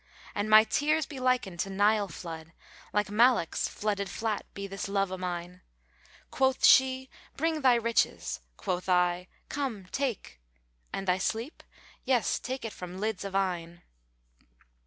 An 0.33 0.49
my 0.49 0.63
tears 0.63 1.05
be 1.05 1.19
likened 1.19 1.59
to 1.59 1.69
Nile 1.69 2.07
flood, 2.07 2.53
like 2.91 3.11
* 3.11 3.11
Malak's[FN#436] 3.11 3.69
flooded 3.69 4.09
flat 4.09 4.45
be 4.55 4.65
this 4.65 4.87
love 4.89 5.11
o'mine. 5.11 5.61
Quoth 6.31 6.65
she, 6.65 7.07
'Bring 7.37 7.61
thy 7.61 7.75
riches!' 7.75 8.41
Quoth 8.57 8.89
I, 8.89 9.27
'Come, 9.47 9.85
take!' 9.91 10.41
* 10.67 10.91
'And 10.91 11.07
thy 11.07 11.19
sleep?' 11.19 11.61
'Yes, 12.03 12.39
take 12.39 12.65
it 12.65 12.73
from 12.73 12.97
lids 12.97 13.23
of 13.23 13.35
eyne!'" 13.35 13.83